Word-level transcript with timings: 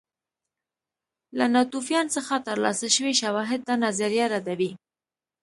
له 1.37 1.45
ناتوفیان 1.53 2.07
څخه 2.15 2.35
ترلاسه 2.47 2.87
شوي 2.95 3.13
شواهد 3.21 3.59
دا 3.69 3.75
نظریه 3.85 4.25
ردوي 4.33 4.71